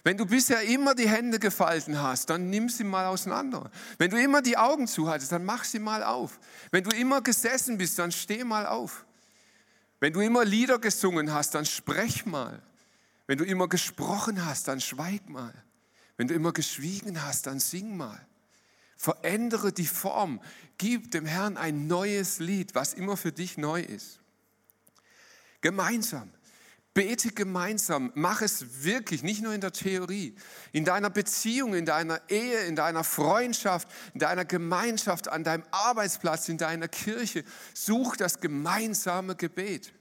[0.02, 3.70] Wenn du bisher immer die Hände gefalten hast, dann nimm sie mal auseinander.
[3.98, 6.40] Wenn du immer die Augen zu hattest, dann mach sie mal auf.
[6.72, 9.06] Wenn du immer gesessen bist, dann steh mal auf.
[10.00, 12.60] Wenn du immer Lieder gesungen hast, dann sprech mal.
[13.28, 15.54] Wenn du immer gesprochen hast, dann schweig mal.
[16.16, 18.26] Wenn du immer geschwiegen hast, dann sing mal.
[18.96, 20.40] Verändere die Form.
[20.78, 24.18] Gib dem Herrn ein neues Lied, was immer für dich neu ist.
[25.60, 26.32] Gemeinsam.
[26.92, 30.34] Bete gemeinsam, mach es wirklich, nicht nur in der Theorie,
[30.72, 36.48] in deiner Beziehung, in deiner Ehe, in deiner Freundschaft, in deiner Gemeinschaft, an deinem Arbeitsplatz,
[36.48, 37.44] in deiner Kirche.
[37.74, 39.92] Such das gemeinsame Gebet.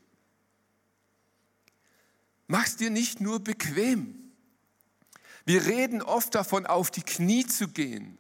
[2.48, 4.34] Mach es dir nicht nur bequem.
[5.46, 8.18] Wir reden oft davon, auf die Knie zu gehen.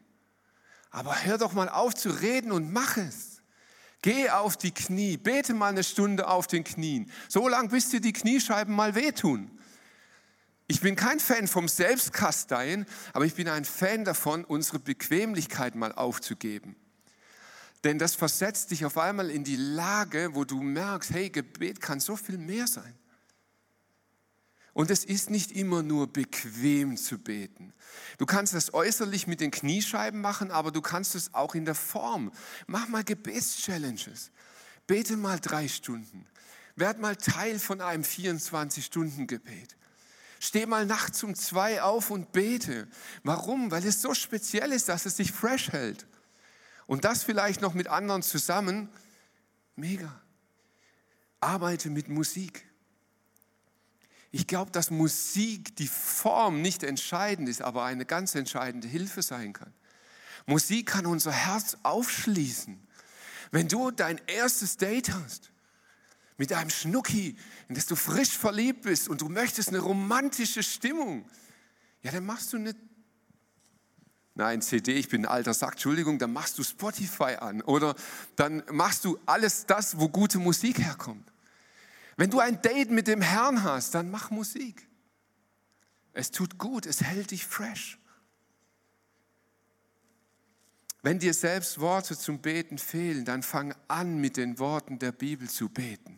[0.91, 3.38] Aber hör doch mal auf zu reden und mach es.
[4.01, 7.99] Geh auf die Knie, bete mal eine Stunde auf den Knien, so lange bis dir
[7.99, 9.51] die Kniescheiben mal wehtun.
[10.67, 15.91] Ich bin kein Fan vom Selbstkasteien, aber ich bin ein Fan davon, unsere Bequemlichkeit mal
[15.91, 16.75] aufzugeben.
[17.83, 21.99] Denn das versetzt dich auf einmal in die Lage, wo du merkst, hey, Gebet kann
[21.99, 22.98] so viel mehr sein.
[24.79, 27.73] Und es ist nicht immer nur bequem zu beten.
[28.17, 31.75] Du kannst das äußerlich mit den Kniescheiben machen, aber du kannst es auch in der
[31.75, 32.31] Form.
[32.65, 34.31] Mach mal Gebetschallenges.
[34.87, 36.25] Bete mal drei Stunden.
[36.77, 39.75] Werd mal Teil von einem 24-Stunden-Gebet.
[40.39, 42.87] Steh mal nachts um zwei auf und bete.
[43.23, 43.71] Warum?
[43.71, 46.07] Weil es so speziell ist, dass es dich fresh hält.
[46.87, 48.87] Und das vielleicht noch mit anderen zusammen.
[49.75, 50.21] Mega.
[51.41, 52.68] Arbeite mit Musik.
[54.31, 59.53] Ich glaube, dass Musik, die Form nicht entscheidend ist, aber eine ganz entscheidende Hilfe sein
[59.53, 59.73] kann.
[60.45, 62.79] Musik kann unser Herz aufschließen.
[63.51, 65.51] Wenn du dein erstes Date hast
[66.37, 67.35] mit einem Schnucki,
[67.67, 71.27] in das du frisch verliebt bist und du möchtest eine romantische Stimmung,
[72.03, 72.75] ja, dann machst du eine
[74.35, 77.93] Nein, CD, ich bin ein alter Sack, Entschuldigung, dann machst du Spotify an oder
[78.37, 81.29] dann machst du alles das, wo gute Musik herkommt.
[82.19, 84.89] Wenn du ein Date mit dem Herrn hast, dann mach Musik.
[86.11, 87.97] Es tut gut, es hält dich fresh.
[91.01, 95.49] Wenn dir selbst Worte zum Beten fehlen, dann fang an mit den Worten der Bibel
[95.49, 96.17] zu beten.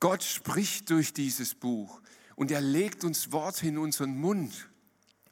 [0.00, 2.02] Gott spricht durch dieses Buch
[2.36, 4.68] und er legt uns Worte in unseren Mund,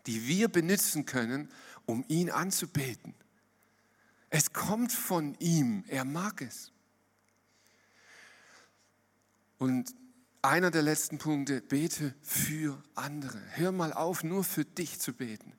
[0.07, 1.51] die wir benutzen können,
[1.85, 3.15] um ihn anzubeten.
[4.31, 6.73] Es kommt von ihm, er mag es.
[9.61, 9.95] Und
[10.41, 13.39] einer der letzten Punkte, bete für andere.
[13.51, 15.53] Hör mal auf, nur für dich zu beten.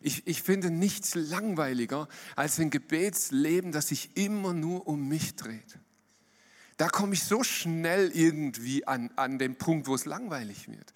[0.00, 5.78] Ich, ich finde nichts langweiliger als ein Gebetsleben, das sich immer nur um mich dreht.
[6.78, 10.94] Da komme ich so schnell irgendwie an, an den Punkt, wo es langweilig wird.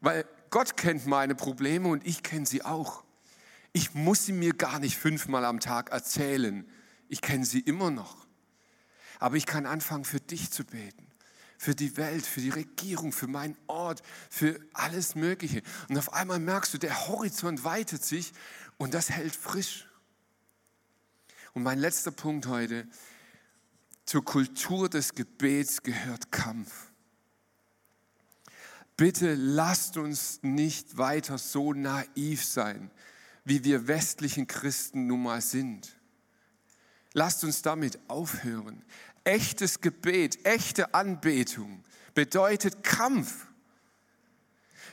[0.00, 3.04] Weil Gott kennt meine Probleme und ich kenne sie auch.
[3.74, 6.66] Ich muss sie mir gar nicht fünfmal am Tag erzählen.
[7.08, 8.26] Ich kenne sie immer noch.
[9.18, 11.03] Aber ich kann anfangen, für dich zu beten
[11.58, 15.62] für die Welt, für die Regierung, für meinen Ort, für alles Mögliche.
[15.88, 18.32] Und auf einmal merkst du, der Horizont weitet sich
[18.78, 19.88] und das hält frisch.
[21.52, 22.86] Und mein letzter Punkt heute,
[24.04, 26.90] zur Kultur des Gebets gehört Kampf.
[28.96, 32.90] Bitte lasst uns nicht weiter so naiv sein,
[33.44, 35.96] wie wir westlichen Christen nun mal sind.
[37.12, 38.84] Lasst uns damit aufhören.
[39.24, 41.82] Echtes Gebet, echte Anbetung
[42.14, 43.46] bedeutet Kampf.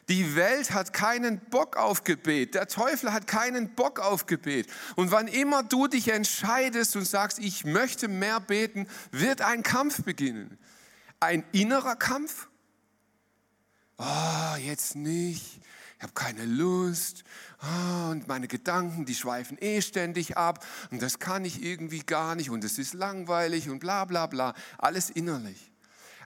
[0.09, 2.55] Die Welt hat keinen Bock auf Gebet.
[2.55, 4.67] Der Teufel hat keinen Bock auf Gebet.
[4.95, 10.03] Und wann immer du dich entscheidest und sagst, ich möchte mehr beten, wird ein Kampf
[10.03, 10.57] beginnen.
[11.19, 12.47] Ein innerer Kampf.
[13.97, 15.61] Oh, jetzt nicht
[16.01, 17.23] ich habe keine Lust
[17.59, 22.33] ah, und meine Gedanken, die schweifen eh ständig ab und das kann ich irgendwie gar
[22.33, 25.71] nicht und es ist langweilig und bla bla bla, alles innerlich.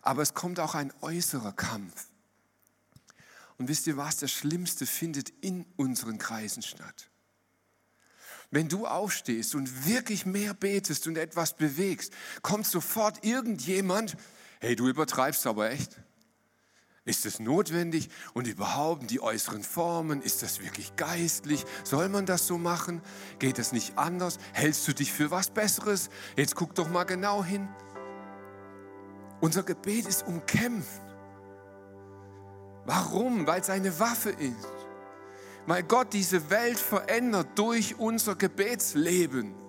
[0.01, 2.07] Aber es kommt auch ein äußerer Kampf.
[3.57, 7.09] Und wisst ihr was, das Schlimmste findet in unseren Kreisen statt.
[8.51, 14.15] Wenn du aufstehst und wirklich mehr betest und etwas bewegst, kommt sofort irgendjemand,
[14.61, 15.99] hey, du übertreibst aber echt.
[17.08, 18.10] Ist es notwendig?
[18.34, 21.64] Und überhaupt die äußeren Formen, ist das wirklich geistlich?
[21.84, 22.99] Soll man das so machen?
[23.38, 24.39] Geht das nicht anders?
[24.53, 26.10] Hältst du dich für was Besseres?
[26.36, 27.70] Jetzt guck doch mal genau hin.
[29.39, 31.01] Unser Gebet ist umkämpft.
[32.86, 33.45] Warum?
[33.45, 34.68] Weil es eine Waffe ist.
[35.68, 39.64] Weil Gott diese Welt verändert durch unser Gebetsleben.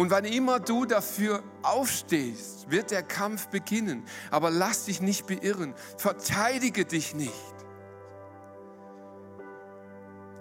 [0.00, 4.02] Und wann immer du dafür aufstehst, wird der Kampf beginnen.
[4.30, 5.74] Aber lass dich nicht beirren.
[5.98, 7.54] Verteidige dich nicht.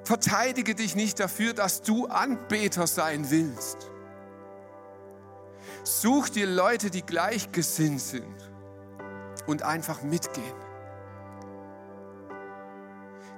[0.05, 3.91] Verteidige dich nicht dafür, dass du Anbeter sein willst.
[5.84, 8.51] Such dir Leute, die gleichgesinnt sind
[9.45, 10.55] und einfach mitgehen.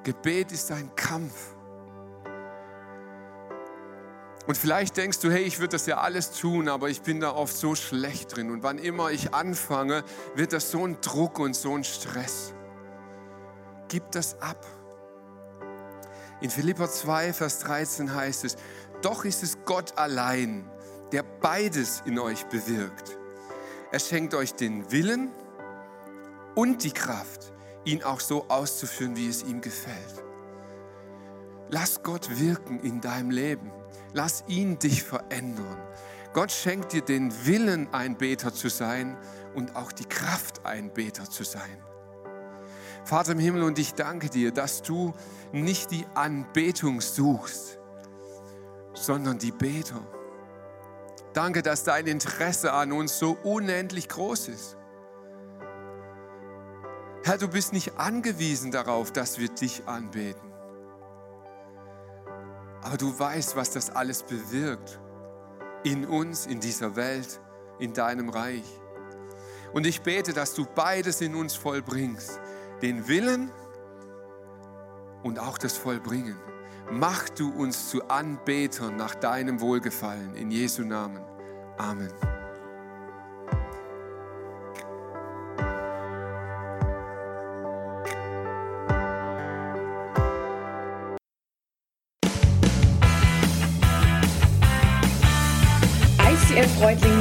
[0.03, 1.55] Gebet ist ein Kampf.
[4.47, 7.31] Und vielleicht denkst du, hey, ich würde das ja alles tun, aber ich bin da
[7.31, 8.49] oft so schlecht drin.
[8.49, 10.03] Und wann immer ich anfange,
[10.35, 12.53] wird das so ein Druck und so ein Stress.
[13.87, 14.65] Gib das ab.
[16.41, 18.55] In Philippa 2, Vers 13 heißt es,
[19.01, 20.69] doch ist es Gott allein,
[21.11, 23.17] der beides in euch bewirkt.
[23.91, 25.31] Er schenkt euch den Willen
[26.55, 27.51] und die Kraft,
[27.85, 30.23] ihn auch so auszuführen, wie es ihm gefällt.
[31.69, 33.71] Lass Gott wirken in deinem Leben.
[34.13, 35.77] Lass ihn dich verändern.
[36.33, 39.17] Gott schenkt dir den Willen, ein Beter zu sein
[39.53, 41.83] und auch die Kraft, ein Beter zu sein.
[43.03, 45.13] Vater im Himmel, und ich danke dir, dass du
[45.51, 47.79] nicht die Anbetung suchst,
[48.93, 49.99] sondern die Beter.
[51.33, 54.77] Danke, dass dein Interesse an uns so unendlich groß ist.
[57.23, 60.50] Herr, du bist nicht angewiesen darauf, dass wir dich anbeten.
[62.81, 64.99] Aber du weißt, was das alles bewirkt.
[65.83, 67.39] In uns, in dieser Welt,
[67.79, 68.65] in deinem Reich.
[69.73, 72.39] Und ich bete, dass du beides in uns vollbringst.
[72.81, 73.51] Den Willen
[75.23, 76.35] und auch das Vollbringen.
[76.91, 80.35] Mach du uns zu Anbetern nach deinem Wohlgefallen.
[80.35, 81.21] In Jesu Namen.
[81.77, 82.11] Amen.